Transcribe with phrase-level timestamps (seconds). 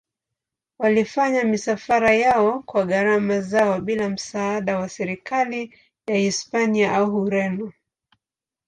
[0.79, 5.77] Walifanya misafara yao kwa gharama zao bila msaada wa serikali
[6.07, 7.73] ya Hispania au Ureno.